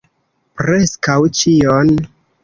Preskaŭ 0.61 1.17
ĉion. 1.39 1.93